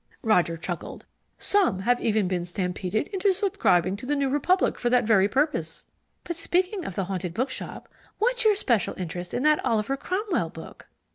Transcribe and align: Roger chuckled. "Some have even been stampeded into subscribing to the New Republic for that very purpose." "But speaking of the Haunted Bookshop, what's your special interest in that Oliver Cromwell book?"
Roger 0.23 0.57
chuckled. 0.57 1.05
"Some 1.37 1.81
have 1.81 1.99
even 2.01 2.27
been 2.27 2.43
stampeded 2.43 3.07
into 3.09 3.31
subscribing 3.35 3.95
to 3.97 4.07
the 4.07 4.15
New 4.15 4.29
Republic 4.29 4.79
for 4.79 4.89
that 4.89 5.03
very 5.05 5.29
purpose." 5.29 5.85
"But 6.23 6.35
speaking 6.37 6.85
of 6.85 6.95
the 6.95 7.03
Haunted 7.03 7.35
Bookshop, 7.35 7.87
what's 8.17 8.43
your 8.43 8.55
special 8.55 8.95
interest 8.97 9.31
in 9.31 9.43
that 9.43 9.63
Oliver 9.63 9.95
Cromwell 9.95 10.49
book?" 10.49 10.87